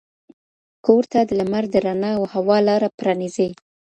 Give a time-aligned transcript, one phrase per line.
[0.85, 3.49] کور ته د لمر د رڼا او هوا لاره پرانیزئ.